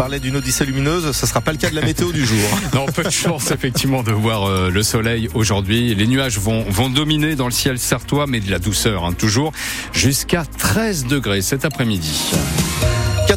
parlais 0.00 0.18
d'une 0.18 0.36
odyssée 0.36 0.64
lumineuse, 0.64 1.12
ce 1.12 1.26
sera 1.26 1.42
pas 1.42 1.52
le 1.52 1.58
cas 1.58 1.68
de 1.68 1.74
la 1.74 1.82
météo 1.82 2.10
du 2.10 2.24
jour. 2.24 2.38
Non, 2.74 2.86
peu 2.86 3.02
de 3.02 3.10
chance 3.10 3.50
effectivement 3.50 4.02
de 4.02 4.12
voir 4.12 4.44
euh, 4.44 4.70
le 4.70 4.82
soleil 4.82 5.28
aujourd'hui. 5.34 5.94
Les 5.94 6.06
nuages 6.06 6.38
vont, 6.38 6.64
vont 6.70 6.88
dominer 6.88 7.36
dans 7.36 7.44
le 7.44 7.50
ciel 7.50 7.78
sartois, 7.78 8.26
mais 8.26 8.40
de 8.40 8.50
la 8.50 8.58
douceur 8.58 9.04
hein, 9.04 9.12
toujours, 9.12 9.52
jusqu'à 9.92 10.46
13 10.46 11.04
degrés 11.04 11.42
cet 11.42 11.66
après-midi. 11.66 12.32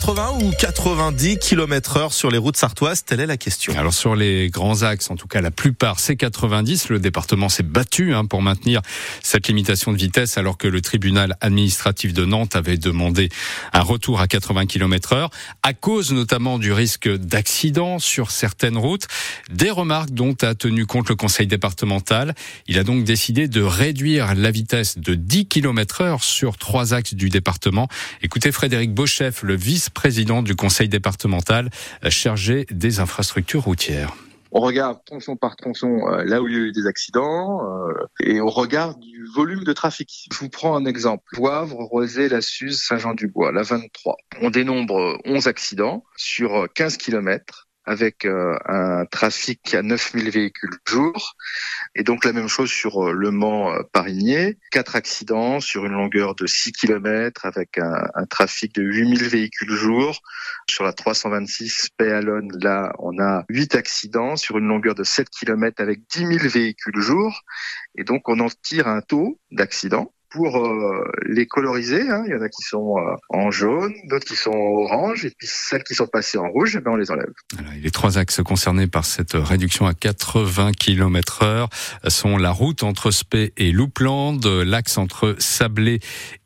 80 0.05 0.39
ou 0.41 0.51
90 0.51 1.38
km 1.38 1.95
heure 1.95 2.11
sur 2.11 2.29
les 2.29 2.38
routes 2.38 2.57
sartoises, 2.57 3.05
telle 3.05 3.21
est 3.21 3.25
la 3.25 3.38
question. 3.38 3.71
Alors 3.77 3.93
sur 3.93 4.17
les 4.17 4.49
grands 4.49 4.81
axes, 4.81 5.09
en 5.09 5.15
tout 5.15 5.29
cas 5.29 5.39
la 5.39 5.49
plupart, 5.49 6.02
c'est 6.02 6.17
90. 6.17 6.89
Le 6.89 6.99
département 6.99 7.47
s'est 7.47 7.63
battu 7.63 8.13
hein, 8.13 8.25
pour 8.25 8.41
maintenir 8.41 8.81
cette 9.21 9.47
limitation 9.47 9.93
de 9.93 9.97
vitesse 9.97 10.38
alors 10.38 10.57
que 10.57 10.67
le 10.67 10.81
tribunal 10.81 11.38
administratif 11.39 12.11
de 12.11 12.25
Nantes 12.25 12.57
avait 12.57 12.75
demandé 12.75 13.30
un 13.71 13.80
retour 13.80 14.20
à 14.20 14.27
80 14.27 14.66
km 14.66 15.13
heure 15.13 15.30
à 15.63 15.73
cause 15.73 16.11
notamment 16.11 16.59
du 16.59 16.73
risque 16.73 17.08
d'accident 17.08 17.97
sur 17.97 18.30
certaines 18.30 18.77
routes. 18.77 19.08
Des 19.53 19.72
remarques 19.72 20.11
dont 20.11 20.35
a 20.41 20.53
tenu 20.53 20.85
compte 20.85 21.08
le 21.08 21.16
conseil 21.16 21.47
départemental. 21.47 22.35
Il 22.67 22.77
a 22.77 22.83
donc 22.83 23.05
décidé 23.05 23.47
de 23.47 23.61
réduire 23.61 24.35
la 24.35 24.52
vitesse 24.52 24.97
de 24.97 25.16
10 25.16 25.45
km 25.45 26.02
heure 26.02 26.23
sur 26.25 26.58
trois 26.58 26.94
axes 26.94 27.13
du 27.13 27.30
département. 27.30 27.88
Écoutez 28.22 28.52
Frédéric 28.52 28.94
Beauchef, 28.94 29.44
le 29.44 29.55
vice 29.55 29.91
président 29.93 30.41
du 30.41 30.55
conseil 30.55 30.89
départemental 30.89 31.70
chargé 32.09 32.65
des 32.71 32.99
infrastructures 32.99 33.63
routières. 33.63 34.13
On 34.55 34.59
regarde 34.59 35.03
tronçon 35.03 35.35
par 35.35 35.55
tronçon 35.55 36.07
euh, 36.07 36.23
là 36.25 36.39
où 36.39 36.47
il 36.47 36.53
y 36.53 36.57
a 36.57 36.59
eu 36.59 36.71
des 36.71 36.85
accidents 36.85 37.59
euh, 37.63 37.93
et 38.19 38.39
on 38.39 38.49
regarde 38.49 38.99
du 38.99 39.25
volume 39.33 39.63
de 39.63 39.73
trafic. 39.73 40.27
Je 40.31 40.38
vous 40.38 40.49
prends 40.49 40.75
un 40.75 40.85
exemple. 40.85 41.23
Poivre, 41.33 41.77
Rosé, 41.77 42.29
La 42.29 42.39
Suze, 42.39 42.83
Saint-Jean-du-Bois, 42.83 43.52
la 43.52 43.63
23. 43.63 44.16
On 44.41 44.52
dénombre 44.52 45.17
11 45.25 45.47
accidents 45.47 46.03
sur 46.17 46.67
15 46.75 46.97
kilomètres 46.97 47.67
avec 47.86 48.26
euh, 48.26 48.58
un 48.66 49.06
trafic 49.06 49.73
à 49.73 49.81
9000 49.81 50.30
véhicules 50.30 50.78
jour. 50.88 51.36
Et 51.95 52.03
donc 52.03 52.25
la 52.25 52.34
même 52.34 52.48
chose 52.48 52.70
sur 52.70 53.08
euh, 53.08 53.12
Le 53.12 53.31
Mans-Parigné. 53.31 54.58
Quatre 54.72 54.95
accidents 54.95 55.59
sur 55.59 55.86
une 55.86 55.94
longueur 55.94 56.36
de 56.36 56.45
6 56.45 56.72
km 56.72 57.45
avec 57.45 57.78
un, 57.78 58.08
un 58.16 58.25
trafic 58.25 58.73
de 58.75 58.84
8000 58.84 59.23
véhicules 59.23 59.72
jour. 59.72 60.22
Sur 60.70 60.84
la 60.84 60.94
326 60.94 61.90
Péalonne, 61.98 62.52
là, 62.62 62.94
on 63.00 63.20
a 63.20 63.44
8 63.50 63.75
accidents 63.75 64.36
sur 64.36 64.58
une 64.58 64.68
longueur 64.68 64.95
de 64.95 65.03
7 65.03 65.30
km 65.30 65.81
avec 65.81 66.02
10 66.09 66.20
000 66.20 66.40
véhicules 66.50 67.02
jour. 67.02 67.42
Et 67.95 68.03
donc 68.03 68.30
on 68.30 68.40
en 68.40 68.50
tire 68.50 68.88
un 68.88 69.02
taux 69.02 69.40
d'accidents 69.52 70.14
pour 70.34 70.58
euh, 70.58 71.03
les 71.28 71.45
coloriser. 71.45 72.02
Hein. 72.09 72.23
Il 72.26 72.31
y 72.31 72.36
en 72.36 72.42
a 72.42 72.50
qui 72.50 72.64
sont 72.64 72.98
euh, 72.98 73.16
en 73.30 73.52
jaune, 73.52 73.94
d'autres 74.09 74.26
qui 74.26 74.36
sont 74.36 74.52
orange, 74.52 75.25
et 75.25 75.31
puis 75.38 75.48
celles 75.50 75.84
qui 75.84 75.94
sont 75.94 76.08
passées 76.08 76.38
en 76.40 76.50
rouge, 76.50 76.75
eh 76.75 76.81
ben 76.81 76.92
on 76.92 76.95
les 76.95 77.12
enlève. 77.12 77.31
les 77.81 77.92
trois 77.92 78.17
axes 78.17 78.42
concernés 78.44 78.88
par 78.88 79.06
cette 79.06 79.34
réduction 79.34 79.86
à 79.86 79.94
80 79.94 80.72
km 80.72 81.44
heure 81.44 81.70
sont 82.08 82.38
la 82.38 82.52
route 82.52 82.84
entre 82.84 83.12
Spey 83.12 83.53
et 83.58 83.72
Louplande, 83.72 84.45
l'axe 84.45 84.98
entre 84.98 85.36
Sablé 85.38 86.00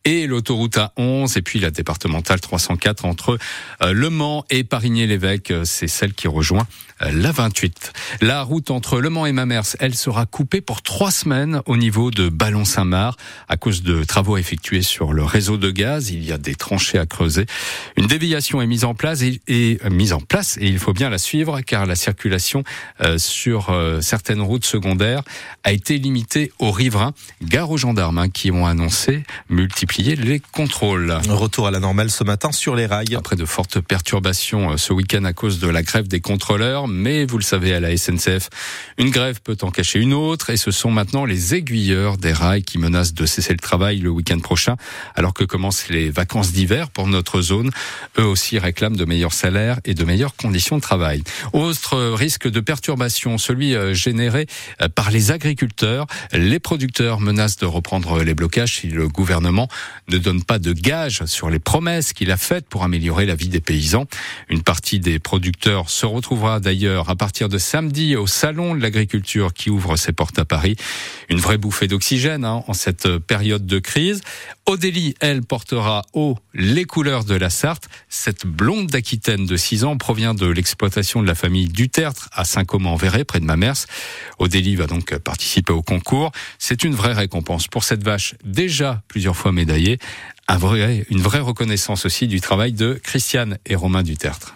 et 0.08 0.26
l'autoroute 0.26 0.78
A11 0.78 1.38
et 1.38 1.42
puis 1.42 1.60
la 1.60 1.70
départementale 1.70 2.40
304 2.40 3.04
entre 3.04 3.38
euh, 3.82 3.92
Le 3.92 4.10
Mans 4.10 4.46
et 4.50 4.64
Parigné-l'Évêque. 4.64 5.52
C'est 5.66 5.90
celle 5.90 6.14
qui 6.14 6.30
rejoint 6.30 6.66
la 7.00 7.32
28. 7.32 7.94
La 8.22 8.42
route 8.42 8.72
entre 8.72 9.00
Le 9.00 9.10
Mans 9.10 9.26
et 9.26 9.32
Mamers, 9.32 9.76
elle 9.80 9.94
sera 9.94 10.26
coupée 10.26 10.62
pour 10.62 10.82
trois 10.82 11.12
semaines 11.12 11.62
au 11.66 11.78
niveau 11.78 12.10
de 12.10 12.30
Ballon-Saint-Marc 12.30 13.20
à 13.50 13.58
cause 13.58 13.84
de 13.84 14.04
travaux 14.04 14.38
effectués 14.38 14.82
sur 14.82 15.14
le 15.14 15.24
réseau 15.24 15.58
de 15.58 15.70
gaz. 15.70 16.10
Il 16.10 16.24
y 16.24 16.32
a 16.32 16.38
des 16.38 16.56
tranchées 16.56 16.98
à 16.98 17.06
creuser. 17.06 17.46
Une 17.98 18.08
déviation 18.08 18.62
est 18.62 18.68
mise 18.68 18.86
en 18.86 18.96
place 18.96 19.22
et, 19.22 19.42
et 19.48 19.78
euh, 19.86 19.90
mise 19.90 20.14
en 20.14 20.22
place 20.22 20.58
et 20.60 20.68
il 20.68 20.80
faut 20.80 20.94
bien 20.94 21.10
la 21.10 21.18
suivre 21.18 21.62
car 21.62 21.86
la 21.86 21.96
circulation 21.96 22.64
euh, 23.02 23.18
sur 23.18 23.70
euh, 23.70 24.02
certaines 24.02 24.42
routes 24.42 24.66
secondaires 24.66 25.22
a 25.64 25.74
été 25.74 25.98
limitée 25.98 26.52
aux 26.60 26.72
riverains. 26.72 27.14
Gare 27.44 27.70
aux 27.70 27.78
gendarmes 27.78 28.18
hein, 28.18 28.30
qui 28.30 28.52
ont 28.52 28.66
annoncé 28.66 29.24
multiplier 29.50 29.97
les 30.04 30.40
contrôles. 30.40 31.18
Retour 31.28 31.68
à 31.68 31.72
la 31.72 31.80
normale 31.80 32.12
ce 32.12 32.24
matin 32.24 32.52
sur 32.52 32.76
les 32.76 32.86
rails. 32.86 33.16
Après 33.16 33.36
de 33.36 33.46
fortes 33.46 33.80
perturbations 33.80 34.78
ce 34.78 34.94
week-end 34.94 35.24
à 35.24 35.34
cause 35.34 35.60
de 35.60 35.68
la 35.68 35.82
grève 35.82 36.08
des 36.08 36.20
contrôleurs, 36.20 36.88
mais 36.88 37.26
vous 37.26 37.38
le 37.38 37.44
savez 37.44 37.74
à 37.74 37.80
la 37.80 37.96
SNCF, 37.98 38.50
une 38.98 39.10
grève 39.10 39.42
peut 39.42 39.58
en 39.62 39.72
cacher 39.72 40.00
une 40.00 40.14
autre 40.14 40.52
et 40.52 40.58
ce 40.58 40.72
sont 40.72 40.92
maintenant 40.92 41.26
les 41.26 41.56
aiguilleurs 41.56 42.18
des 42.18 42.32
rails 42.32 42.64
qui 42.64 42.78
menacent 42.78 43.14
de 43.14 43.26
cesser 43.26 43.54
le 43.54 43.60
travail 43.60 43.98
le 44.00 44.10
week-end 44.10 44.40
prochain, 44.40 44.76
alors 45.16 45.34
que 45.34 45.44
commencent 45.44 45.90
les 45.90 46.10
vacances 46.10 46.52
d'hiver 46.52 46.90
pour 46.90 47.08
notre 47.08 47.42
zone. 47.42 47.72
Eux 48.20 48.26
aussi 48.26 48.60
réclament 48.60 48.96
de 48.96 49.06
meilleurs 49.06 49.34
salaires 49.34 49.80
et 49.84 49.94
de 49.94 50.04
meilleures 50.04 50.36
conditions 50.36 50.76
de 50.76 50.82
travail. 50.82 51.24
Autre 51.54 51.98
risque 52.12 52.48
de 52.48 52.60
perturbation, 52.60 53.38
celui 53.38 53.76
euh, 53.76 53.94
généré 53.94 54.46
euh, 54.82 54.90
par 54.90 55.12
les 55.12 55.32
agriculteurs. 55.32 56.06
Les 56.34 56.60
producteurs 56.60 57.20
menacent 57.20 57.58
de 57.58 57.66
reprendre 57.66 58.24
les 58.24 58.36
blocages 58.36 58.80
si 58.80 58.88
le 58.88 59.08
gouvernement 59.08 59.68
ne 60.08 60.18
donne 60.18 60.44
pas 60.44 60.60
de 60.60 60.74
gages 60.74 61.26
sur 61.26 61.50
les 61.50 61.60
promesses 61.60 62.14
qu'il 62.14 62.32
a 62.32 62.38
faites 62.38 62.68
pour 62.68 62.84
améliorer 62.84 63.26
la 63.26 63.36
vie 63.36 63.50
des 63.50 63.60
paysans. 63.60 64.06
Une 64.50 64.64
partie 64.64 65.00
des 65.00 65.20
producteurs 65.20 65.90
se 65.90 66.06
retrouvera 66.06 66.60
d'ailleurs 66.60 67.10
à 67.10 67.16
partir 67.16 67.50
de 67.50 67.58
samedi 67.58 68.16
au 68.16 68.28
salon 68.28 68.76
de 68.76 68.82
l'agriculture 68.82 69.54
qui 69.54 69.70
ouvre 69.70 69.96
ses 69.96 70.14
portes 70.14 70.40
à 70.40 70.46
Paris. 70.46 70.76
Une 71.30 71.40
vraie 71.40 71.58
bouffée 71.58 71.88
d'oxygène 71.88 72.46
hein, 72.46 72.64
en 72.68 72.74
cette 72.74 73.18
période 73.18 73.66
de 73.66 73.80
crise. 73.80 74.22
Odélie, 74.66 75.16
elle, 75.20 75.42
portera 75.44 76.04
haut 76.14 76.38
les 76.54 76.86
couleurs 76.86 77.24
de 77.24 77.36
la 77.36 77.50
Sarthe. 77.50 77.88
Cette 78.10 78.46
blonde 78.46 78.88
d'Aquitaine 78.88 79.46
de 79.46 79.58
6 79.58 79.84
ans 79.84 79.98
provient 79.98 80.34
de 80.34 80.46
l'exploitation 80.46 81.22
de 81.22 81.28
la 81.28 81.36
famille 81.36 81.68
Dutertre 81.68 82.30
à 82.34 82.46
Saint-Côme-en-Verret, 82.46 83.24
près 83.24 83.40
de 83.40 83.46
Mamers. 83.46 83.86
Odélie 84.40 84.76
va 84.76 84.88
donc 84.88 85.18
participer 85.20 85.74
au 85.74 85.82
concours. 85.82 86.32
C'est 86.60 86.84
une 86.84 86.96
vraie 86.96 87.14
récompense 87.14 87.68
pour 87.68 87.84
cette 87.84 88.04
vache 88.04 88.36
déjà 88.44 89.02
plusieurs 89.08 89.36
fois 89.36 89.52
médaillée. 89.52 89.77
Un 90.50 90.58
vrai, 90.58 91.06
une 91.10 91.22
vraie 91.22 91.40
reconnaissance 91.40 92.06
aussi 92.06 92.28
du 92.28 92.40
travail 92.40 92.72
de 92.72 93.00
Christiane 93.04 93.58
et 93.66 93.76
Romain 93.76 94.04
Dutertre. 94.04 94.56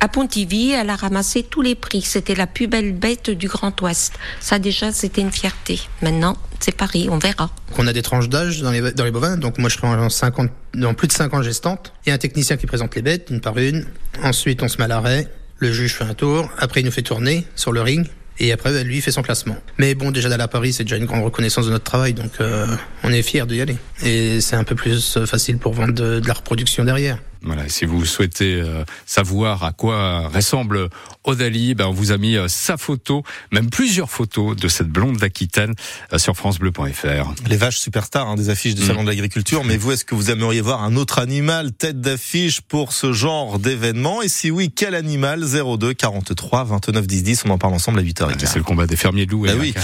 À 0.00 0.06
Pontivy, 0.06 0.70
elle 0.70 0.90
a 0.90 0.96
ramassé 0.96 1.42
tous 1.42 1.60
les 1.60 1.74
prix. 1.74 2.02
C'était 2.02 2.36
la 2.36 2.46
plus 2.46 2.68
belle 2.68 2.92
bête 2.92 3.30
du 3.30 3.48
Grand 3.48 3.80
Ouest. 3.80 4.14
Ça 4.40 4.58
déjà, 4.60 4.92
c'était 4.92 5.20
une 5.20 5.32
fierté. 5.32 5.80
Maintenant, 6.02 6.36
c'est 6.60 6.76
Paris, 6.76 7.08
on 7.10 7.18
verra. 7.18 7.50
On 7.78 7.86
a 7.86 7.92
des 7.92 8.02
tranches 8.02 8.28
d'âge 8.28 8.60
dans 8.62 8.70
les, 8.70 8.92
dans 8.92 9.04
les 9.04 9.10
bovins, 9.10 9.36
donc 9.36 9.58
moi 9.58 9.68
je 9.68 9.76
serai 9.76 9.88
en 9.88 10.08
50, 10.08 10.50
dans 10.74 10.94
plus 10.94 11.08
de 11.08 11.12
5 11.12 11.34
ans 11.34 11.42
gestante. 11.42 11.92
Il 12.06 12.10
y 12.10 12.12
a 12.12 12.14
un 12.14 12.18
technicien 12.18 12.56
qui 12.56 12.66
présente 12.66 12.94
les 12.94 13.02
bêtes, 13.02 13.28
une 13.30 13.40
par 13.40 13.58
une. 13.58 13.86
Ensuite, 14.22 14.62
on 14.62 14.68
se 14.68 14.78
met 14.78 14.84
à 14.84 14.88
l'arrêt. 14.88 15.28
Le 15.58 15.72
juge 15.72 15.94
fait 15.94 16.04
un 16.04 16.14
tour. 16.14 16.48
Après, 16.58 16.80
il 16.80 16.84
nous 16.84 16.92
fait 16.92 17.02
tourner 17.02 17.44
sur 17.56 17.72
le 17.72 17.82
ring. 17.82 18.06
Et 18.40 18.52
après, 18.52 18.72
bah, 18.72 18.82
lui, 18.82 18.96
il 18.96 19.02
fait 19.02 19.10
son 19.10 19.22
classement. 19.22 19.56
Mais 19.78 19.94
bon, 19.94 20.10
déjà 20.10 20.28
d'aller 20.28 20.42
à 20.42 20.48
Paris, 20.48 20.72
c'est 20.72 20.84
déjà 20.84 20.96
une 20.96 21.06
grande 21.06 21.24
reconnaissance 21.24 21.66
de 21.66 21.70
notre 21.70 21.84
travail, 21.84 22.14
donc 22.14 22.30
euh, 22.40 22.66
on 23.02 23.12
est 23.12 23.22
fiers 23.22 23.46
d'y 23.46 23.60
aller. 23.60 23.76
Et 24.04 24.40
c'est 24.40 24.56
un 24.56 24.64
peu 24.64 24.74
plus 24.74 25.18
facile 25.26 25.58
pour 25.58 25.72
vendre 25.72 25.94
de, 25.94 26.20
de 26.20 26.28
la 26.28 26.34
reproduction 26.34 26.84
derrière. 26.84 27.18
Voilà, 27.42 27.68
si 27.68 27.84
vous 27.84 28.04
souhaitez 28.04 28.54
euh, 28.54 28.84
savoir 29.06 29.62
à 29.62 29.72
quoi 29.72 30.28
ressemble 30.28 30.88
Odali, 31.24 31.74
ben 31.74 31.86
on 31.86 31.92
vous 31.92 32.10
a 32.10 32.18
mis 32.18 32.36
euh, 32.36 32.48
sa 32.48 32.76
photo, 32.76 33.22
même 33.52 33.70
plusieurs 33.70 34.10
photos 34.10 34.56
de 34.56 34.66
cette 34.66 34.88
blonde 34.88 35.18
d'Aquitaine 35.18 35.74
euh, 36.12 36.18
sur 36.18 36.36
francebleu.fr. 36.36 37.34
Les 37.46 37.56
vaches 37.56 37.78
superstars 37.78 38.28
hein, 38.28 38.34
des 38.34 38.50
affiches 38.50 38.74
du 38.74 38.84
salon 38.84 39.02
de 39.02 39.08
l'agriculture, 39.08 39.62
mais 39.64 39.76
vous 39.76 39.92
est-ce 39.92 40.04
que 40.04 40.14
vous 40.14 40.30
aimeriez 40.30 40.60
voir 40.60 40.82
un 40.82 40.96
autre 40.96 41.18
animal 41.20 41.72
tête 41.72 42.00
d'affiche 42.00 42.60
pour 42.60 42.92
ce 42.92 43.12
genre 43.12 43.58
d'événement? 43.58 44.20
Et 44.22 44.28
si 44.28 44.50
oui, 44.50 44.72
quel 44.74 44.94
animal? 44.94 45.44
02 45.44 45.94
43 45.94 46.64
29 46.64 47.06
10 47.06 47.22
10, 47.22 47.42
on 47.46 47.50
en 47.50 47.58
parle 47.58 47.74
ensemble 47.74 48.00
à 48.00 48.02
8h15. 48.02 48.46
C'est 48.46 48.56
le 48.56 48.64
combat 48.64 48.86
des 48.86 48.96
fermiers 48.96 49.26
de 49.26 49.30
loups. 49.30 49.46
Bah 49.46 49.52
oui. 49.58 49.74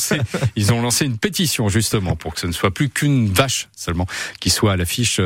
ils 0.56 0.72
ont 0.72 0.80
lancé 0.80 1.06
une 1.06 1.18
pétition 1.18 1.68
justement 1.68 2.14
pour 2.14 2.34
que 2.34 2.40
ce 2.40 2.46
ne 2.46 2.52
soit 2.52 2.70
plus 2.70 2.88
qu'une 2.88 3.32
vache 3.32 3.68
seulement 3.74 4.06
qui 4.38 4.50
soit 4.50 4.72
à 4.72 4.76
l'affiche 4.76 5.20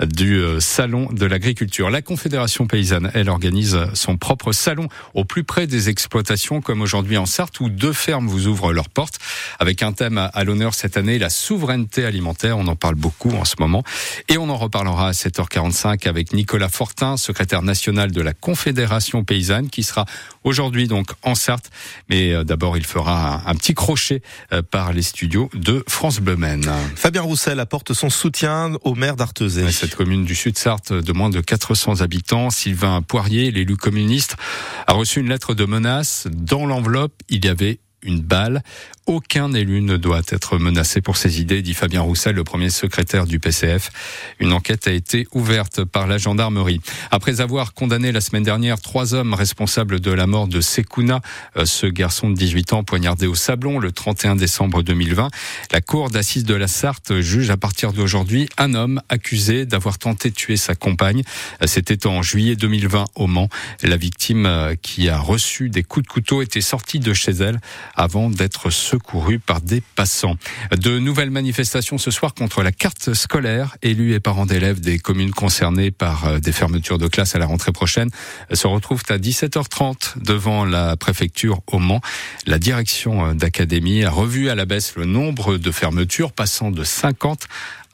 du 0.00 0.40
salon 0.60 1.08
de 1.12 1.25
l'agriculture. 1.26 1.90
La 1.90 2.02
Confédération 2.02 2.66
paysanne, 2.66 3.10
elle 3.14 3.28
organise 3.28 3.78
son 3.94 4.16
propre 4.16 4.52
salon 4.52 4.88
au 5.14 5.24
plus 5.24 5.42
près 5.42 5.66
des 5.66 5.88
exploitations, 5.88 6.60
comme 6.60 6.82
aujourd'hui 6.82 7.16
en 7.16 7.26
Sarthe, 7.26 7.60
où 7.60 7.68
deux 7.68 7.92
fermes 7.92 8.28
vous 8.28 8.46
ouvrent 8.46 8.72
leurs 8.72 8.88
portes, 8.88 9.18
avec 9.58 9.82
un 9.82 9.92
thème 9.92 10.30
à 10.32 10.44
l'honneur 10.44 10.74
cette 10.74 10.96
année, 10.96 11.18
la 11.18 11.30
souveraineté 11.30 12.04
alimentaire. 12.04 12.58
On 12.58 12.66
en 12.68 12.76
parle 12.76 12.94
beaucoup 12.94 13.32
en 13.32 13.44
ce 13.44 13.56
moment. 13.58 13.82
Et 14.28 14.38
on 14.38 14.48
en 14.48 14.56
reparlera 14.56 15.08
à 15.08 15.12
7h45 15.12 16.08
avec 16.08 16.32
Nicolas 16.32 16.68
Fortin, 16.68 17.16
secrétaire 17.16 17.62
national 17.62 18.12
de 18.12 18.20
la 18.20 18.34
Confédération 18.34 19.24
paysanne, 19.24 19.70
qui 19.70 19.82
sera 19.82 20.04
aujourd'hui 20.44 20.86
donc 20.86 21.08
en 21.22 21.34
Sarthe. 21.34 21.70
Mais 22.08 22.32
euh, 22.32 22.44
d'abord, 22.44 22.76
il 22.76 22.86
fera 22.86 23.42
un, 23.46 23.54
petit 23.56 23.74
crochet 23.74 24.22
euh, 24.52 24.62
par 24.62 24.92
les 24.92 25.02
studios 25.02 25.50
de 25.54 25.82
France 25.88 26.20
Bleu. 26.20 26.36
Fabien 26.96 27.22
Roussel 27.22 27.60
apporte 27.60 27.94
son 27.94 28.10
soutien 28.10 28.72
au 28.82 28.94
maire 28.94 29.16
d'Artezé. 29.16 29.70
Cette 29.72 29.94
commune 29.94 30.24
du 30.24 30.34
Sud-Sarthe 30.34 30.92
de 30.92 31.12
moins 31.16 31.30
de 31.30 31.40
400 31.40 32.02
habitants, 32.02 32.50
Sylvain 32.50 33.02
Poirier, 33.02 33.50
l'élu 33.50 33.76
communiste, 33.76 34.36
a 34.86 34.92
reçu 34.92 35.20
une 35.20 35.28
lettre 35.28 35.54
de 35.54 35.64
menace. 35.64 36.28
Dans 36.30 36.66
l'enveloppe, 36.66 37.14
il 37.28 37.44
y 37.44 37.48
avait 37.48 37.80
une 38.06 38.20
balle. 38.20 38.62
Aucun 39.06 39.52
élu 39.52 39.82
ne 39.82 39.96
doit 39.96 40.22
être 40.30 40.58
menacé 40.58 41.00
pour 41.00 41.16
ses 41.16 41.40
idées, 41.40 41.62
dit 41.62 41.74
Fabien 41.74 42.00
Roussel, 42.00 42.34
le 42.34 42.42
premier 42.42 42.70
secrétaire 42.70 43.24
du 43.24 43.38
PCF. 43.38 43.90
Une 44.40 44.52
enquête 44.52 44.88
a 44.88 44.90
été 44.90 45.28
ouverte 45.32 45.84
par 45.84 46.08
la 46.08 46.18
gendarmerie. 46.18 46.80
Après 47.12 47.40
avoir 47.40 47.72
condamné 47.72 48.10
la 48.10 48.20
semaine 48.20 48.42
dernière 48.42 48.80
trois 48.80 49.14
hommes 49.14 49.32
responsables 49.32 50.00
de 50.00 50.10
la 50.10 50.26
mort 50.26 50.48
de 50.48 50.60
Sekouna, 50.60 51.20
euh, 51.56 51.66
ce 51.66 51.86
garçon 51.86 52.30
de 52.30 52.34
18 52.34 52.72
ans 52.72 52.82
poignardé 52.82 53.28
au 53.28 53.36
Sablon 53.36 53.78
le 53.78 53.92
31 53.92 54.34
décembre 54.34 54.82
2020, 54.82 55.30
la 55.70 55.80
cour 55.80 56.10
d'assises 56.10 56.44
de 56.44 56.54
la 56.54 56.66
Sarthe 56.66 57.20
juge 57.20 57.50
à 57.50 57.56
partir 57.56 57.92
d'aujourd'hui 57.92 58.48
un 58.58 58.74
homme 58.74 59.00
accusé 59.08 59.66
d'avoir 59.66 59.98
tenté 59.98 60.30
de 60.30 60.34
tuer 60.34 60.56
sa 60.56 60.74
compagne. 60.74 61.22
Euh, 61.62 61.68
c'était 61.68 62.08
en 62.08 62.22
juillet 62.22 62.56
2020 62.56 63.04
au 63.14 63.28
Mans. 63.28 63.48
La 63.84 63.96
victime 63.96 64.46
euh, 64.46 64.74
qui 64.74 65.08
a 65.08 65.18
reçu 65.18 65.70
des 65.70 65.84
coups 65.84 66.06
de 66.06 66.10
couteau 66.10 66.42
était 66.42 66.60
sortie 66.60 66.98
de 66.98 67.14
chez 67.14 67.30
elle 67.30 67.60
avant 67.96 68.30
d'être 68.30 68.70
secourue 68.70 69.38
par 69.38 69.60
des 69.60 69.82
passants. 69.94 70.36
De 70.76 70.98
nouvelles 70.98 71.30
manifestations 71.30 71.98
ce 71.98 72.10
soir 72.10 72.34
contre 72.34 72.62
la 72.62 72.72
carte 72.72 73.14
scolaire. 73.14 73.76
Élus 73.82 74.14
et 74.14 74.20
parents 74.20 74.46
d'élèves 74.46 74.80
des 74.80 74.98
communes 74.98 75.32
concernées 75.32 75.90
par 75.90 76.26
euh, 76.26 76.38
des 76.38 76.52
fermetures 76.52 76.98
de 76.98 77.08
classe 77.08 77.34
à 77.34 77.38
la 77.38 77.46
rentrée 77.46 77.72
prochaine 77.72 78.10
se 78.52 78.66
retrouvent 78.66 79.02
à 79.08 79.18
17h30 79.18 80.22
devant 80.22 80.64
la 80.64 80.96
préfecture 80.96 81.60
au 81.66 81.78
Mans. 81.78 82.00
La 82.46 82.58
direction 82.58 83.34
d'académie 83.34 84.04
a 84.04 84.10
revu 84.10 84.50
à 84.50 84.54
la 84.54 84.64
baisse 84.64 84.94
le 84.96 85.04
nombre 85.04 85.56
de 85.56 85.70
fermetures, 85.70 86.32
passant 86.32 86.70
de 86.70 86.84
50 86.84 87.46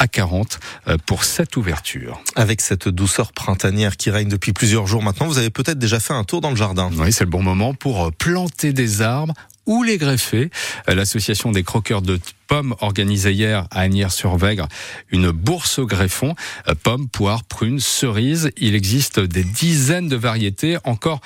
à 0.03 0.09
40 0.09 0.59
euh, 0.89 0.97
pour 1.07 1.23
cette 1.23 1.57
ouverture. 1.57 2.21
Avec 2.35 2.61
cette 2.61 2.89
douceur 2.89 3.33
printanière 3.33 3.97
qui 3.97 4.11
règne 4.11 4.29
depuis 4.29 4.53
plusieurs 4.53 4.89
jours 4.89 5.01
maintenant, 5.01 5.29
vous 5.29 5.39
avez 5.39 5.51
peut-être 5.51 5.79
déjà 5.79 6.01
fait 6.01 6.13
un 6.13 6.25
tour 6.25 6.41
dans 6.41 6.51
le 6.51 6.57
jardin. 6.57 6.91
Oui, 6.97 7.13
c'est 7.13 7.23
le 7.23 7.31
bon 7.31 7.43
moment 7.43 7.73
pour 7.73 8.07
euh, 8.07 8.11
planter 8.11 8.73
des 8.73 9.01
arbres 9.01 9.33
ou 9.65 9.85
les 9.85 9.99
greffer. 9.99 10.51
Euh, 10.89 10.97
l'association 10.97 11.53
des 11.53 11.63
croqueurs 11.63 12.03
de 12.03 12.19
pommes 12.49 12.75
organisait 12.81 13.33
hier 13.33 13.69
à 13.71 13.83
Agnières-sur-Vègre 13.83 14.67
une 15.13 15.31
bourse 15.31 15.79
au 15.79 15.87
greffon. 15.87 16.35
Pommes, 16.83 17.09
poires, 17.09 17.45
prunes, 17.45 17.79
cerises. 17.79 18.51
Il 18.57 18.75
existe 18.75 19.21
des 19.21 19.45
dizaines 19.45 20.09
de 20.09 20.17
variétés. 20.17 20.79
Encore 20.85 21.21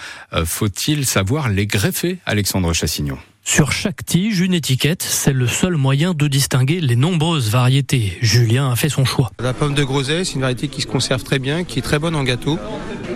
faut-il 0.44 1.06
savoir 1.06 1.48
les 1.48 1.66
greffer, 1.66 2.18
Alexandre 2.26 2.72
Chassignon? 2.74 3.18
Sur 3.48 3.70
chaque 3.70 4.04
tige, 4.04 4.40
une 4.40 4.54
étiquette, 4.54 5.04
c'est 5.04 5.32
le 5.32 5.46
seul 5.46 5.76
moyen 5.76 6.14
de 6.14 6.26
distinguer 6.26 6.80
les 6.80 6.96
nombreuses 6.96 7.48
variétés. 7.48 8.18
Julien 8.20 8.72
a 8.72 8.74
fait 8.74 8.88
son 8.88 9.04
choix. 9.04 9.30
La 9.40 9.54
pomme 9.54 9.72
de 9.72 9.84
groseille, 9.84 10.26
c'est 10.26 10.34
une 10.34 10.40
variété 10.40 10.66
qui 10.66 10.82
se 10.82 10.88
conserve 10.88 11.22
très 11.22 11.38
bien, 11.38 11.62
qui 11.62 11.78
est 11.78 11.82
très 11.82 12.00
bonne 12.00 12.16
en 12.16 12.24
gâteau. 12.24 12.58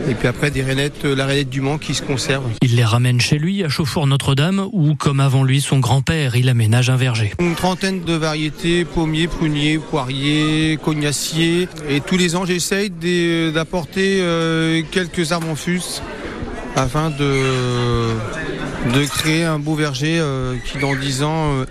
Et 0.08 0.14
puis 0.14 0.28
après, 0.28 0.52
des 0.52 0.62
rainettes, 0.62 1.04
la 1.04 1.26
rainette 1.26 1.50
du 1.50 1.60
Mans 1.60 1.78
qui 1.78 1.94
se 1.94 2.02
conserve. 2.02 2.44
Il 2.62 2.76
les 2.76 2.84
ramène 2.84 3.20
chez 3.20 3.38
lui 3.38 3.64
à 3.64 3.68
Chauffour-Notre-Dame 3.68 4.68
où, 4.72 4.94
comme 4.94 5.18
avant 5.18 5.42
lui, 5.42 5.60
son 5.60 5.80
grand-père, 5.80 6.36
il 6.36 6.48
aménage 6.48 6.90
un 6.90 6.96
verger. 6.96 7.32
Une 7.40 7.56
trentaine 7.56 8.04
de 8.04 8.14
variétés, 8.14 8.84
pommiers, 8.84 9.26
pruniers, 9.26 9.78
poiriers, 9.78 10.78
cognaciers. 10.80 11.66
Et 11.88 12.00
tous 12.00 12.16
les 12.16 12.36
ans, 12.36 12.44
j'essaye 12.44 12.90
d'apporter 13.52 14.20
euh, 14.20 14.82
quelques 14.92 15.32
arbres 15.32 15.48
en 15.48 15.56
fus 15.56 16.00
afin 16.76 17.10
de 17.10 18.14
de 18.86 19.04
créer 19.04 19.44
un 19.44 19.58
beau 19.58 19.74
verger 19.74 20.18
euh, 20.18 20.56
qui 20.64 20.78
dans 20.78 20.94
10 20.94 21.22
ans, 21.22 21.52
euh, 21.52 21.64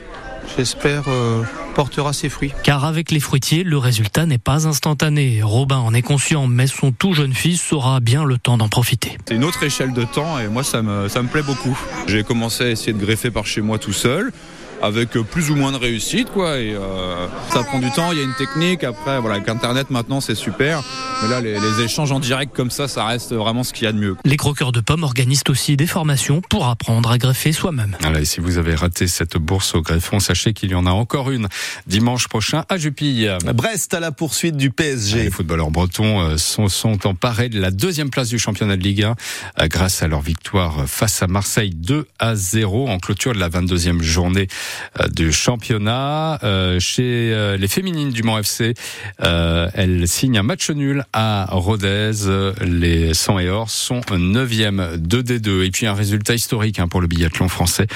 j'espère, 0.57 1.03
euh, 1.07 1.43
portera 1.75 2.13
ses 2.13 2.29
fruits. 2.29 2.53
Car 2.63 2.85
avec 2.85 3.11
les 3.11 3.19
fruitiers, 3.19 3.63
le 3.63 3.77
résultat 3.77 4.25
n'est 4.25 4.37
pas 4.37 4.67
instantané. 4.67 5.41
Robin 5.41 5.77
en 5.77 5.93
est 5.93 6.01
conscient, 6.01 6.47
mais 6.47 6.67
son 6.67 6.91
tout 6.91 7.13
jeune 7.13 7.33
fils 7.33 7.73
aura 7.73 7.99
bien 7.99 8.25
le 8.25 8.37
temps 8.37 8.57
d'en 8.57 8.69
profiter. 8.69 9.17
C'est 9.27 9.35
une 9.35 9.43
autre 9.43 9.63
échelle 9.63 9.93
de 9.93 10.03
temps 10.03 10.39
et 10.39 10.47
moi 10.47 10.63
ça 10.63 10.81
me, 10.81 11.07
ça 11.07 11.21
me 11.21 11.27
plaît 11.27 11.41
beaucoup. 11.41 11.77
J'ai 12.07 12.23
commencé 12.23 12.63
à 12.63 12.69
essayer 12.69 12.93
de 12.93 13.03
greffer 13.03 13.31
par 13.31 13.45
chez 13.45 13.61
moi 13.61 13.79
tout 13.79 13.93
seul 13.93 14.31
avec 14.81 15.09
plus 15.11 15.51
ou 15.51 15.55
moins 15.55 15.71
de 15.71 15.77
réussite 15.77 16.29
quoi. 16.31 16.59
Et 16.59 16.73
euh, 16.73 17.27
ça 17.51 17.63
prend 17.63 17.79
du 17.79 17.91
temps 17.91 18.11
il 18.11 18.17
y 18.17 18.21
a 18.21 18.23
une 18.23 18.35
technique. 18.35 18.83
Après 18.83 19.19
voilà 19.19 19.37
avec 19.37 19.49
internet 19.49 19.89
maintenant 19.89 20.21
c'est 20.21 20.35
super. 20.35 20.83
Mais 21.21 21.29
là 21.29 21.41
les, 21.41 21.59
les, 21.59 21.83
échanges 21.83 22.11
en 22.11 22.19
direct 22.19 22.55
comme 22.55 22.71
ça 22.71 22.87
ça 22.87 23.05
reste 23.05 23.33
vraiment 23.33 23.63
ce 23.63 23.73
qu'il 23.73 23.85
y 23.85 23.87
a 23.87 23.91
de 23.91 23.97
mieux 23.97 24.15
les 24.25 24.37
croqueurs 24.37 24.71
de 24.71 24.79
pommes 24.79 25.03
organisent 25.03 25.43
aussi 25.49 25.77
des 25.77 25.87
formations 25.87 26.41
pour 26.41 26.67
apprendre 26.67 27.11
à 27.11 27.17
greffer 27.17 27.51
soi-même. 27.51 27.95
Voilà, 28.01 28.21
et 28.21 28.25
si 28.25 28.39
vous 28.39 28.57
avez 28.57 28.75
raté 28.75 29.07
cette 29.07 29.37
bourse 29.37 29.75
au 29.75 29.81
greffon 29.81 30.19
sachez 30.19 30.53
qu'il 30.53 30.71
y 30.71 30.75
en 30.75 30.85
a 30.85 30.91
encore 30.91 31.31
une 31.31 31.47
dimanche 31.87 32.27
prochain 32.27 32.63
à 32.69 32.77
Jupille. 32.77 33.31
Brest 33.53 33.93
à 33.93 33.99
la 33.99 34.11
poursuite 34.11 34.57
du 34.57 34.71
PSG 34.71 35.23
les 35.23 35.31
footballeurs 35.31 35.71
bretons 35.71 36.21
euh, 36.21 36.37
sont, 36.37 36.67
sont 36.67 37.07
emparés 37.07 37.49
de 37.49 37.59
la 37.59 37.71
deuxième 37.71 38.09
place 38.09 38.29
du 38.29 38.39
championnat 38.39 38.77
de 38.77 38.83
Ligue 38.83 39.03
1 39.03 39.15
euh, 39.59 39.67
grâce 39.67 40.01
à 40.03 40.07
leur 40.07 40.21
victoire 40.21 40.87
face 40.87 41.21
à 41.21 41.27
Marseille 41.27 41.73
2 41.75 42.07
à 42.19 42.35
0 42.35 42.87
en 42.87 42.99
clôture 42.99 43.33
de 43.33 43.39
la 43.39 43.49
22e 43.49 44.01
journée 44.01 44.47
euh, 44.47 44.68
du 45.11 45.31
championnat. 45.31 46.39
Euh, 46.43 46.79
chez 46.79 47.31
euh, 47.33 47.57
les 47.57 47.67
féminines 47.67 48.11
du 48.11 48.23
Mans 48.23 48.39
FC, 48.39 48.73
elles 49.19 50.07
signent 50.07 50.37
un 50.37 50.43
match 50.43 50.69
nul 50.69 51.05
à 51.13 51.47
Rodez. 51.51 52.11
Les 52.61 53.13
100 53.13 53.39
et 53.39 53.49
or 53.49 53.69
sont 53.69 54.01
9e 54.01 54.97
2D2. 54.97 55.65
Et 55.65 55.71
puis 55.71 55.87
un 55.87 55.93
résultat 55.93 56.33
historique 56.33 56.79
hein, 56.79 56.87
pour 56.87 57.01
le 57.01 57.07
biathlon 57.07 57.47
français. 57.47 57.87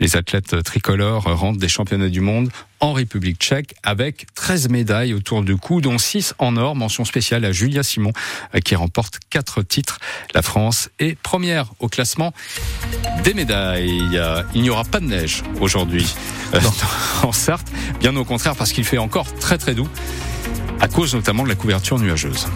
Les 0.00 0.16
athlètes 0.16 0.62
tricolores 0.62 1.24
rentrent 1.24 1.60
des 1.60 1.68
championnats 1.68 2.08
du 2.08 2.20
monde 2.20 2.50
en 2.82 2.92
République 2.92 3.38
tchèque 3.38 3.74
avec 3.82 4.26
13 4.34 4.68
médailles 4.68 5.14
autour 5.14 5.42
du 5.42 5.56
cou, 5.56 5.80
dont 5.80 5.96
6 5.96 6.34
en 6.38 6.56
or. 6.56 6.76
Mention 6.76 7.04
spéciale 7.04 7.44
à 7.44 7.52
Julia 7.52 7.82
Simon 7.82 8.12
qui 8.64 8.74
remporte 8.74 9.20
4 9.30 9.62
titres. 9.62 10.00
La 10.34 10.42
France 10.42 10.90
est 10.98 11.16
première 11.18 11.72
au 11.78 11.88
classement 11.88 12.34
des 13.24 13.34
médailles. 13.34 14.02
Il 14.54 14.62
n'y 14.62 14.68
aura 14.68 14.84
pas 14.84 15.00
de 15.00 15.06
neige 15.06 15.42
aujourd'hui 15.60 16.06
euh, 16.54 16.60
en 17.22 17.32
Sarthe, 17.32 17.68
bien 18.00 18.14
au 18.16 18.24
contraire 18.24 18.56
parce 18.56 18.72
qu'il 18.72 18.84
fait 18.84 18.98
encore 18.98 19.32
très 19.36 19.58
très 19.58 19.74
doux 19.74 19.88
à 20.80 20.88
cause 20.88 21.14
notamment 21.14 21.44
de 21.44 21.48
la 21.48 21.54
couverture 21.54 21.98
nuageuse. 22.00 22.48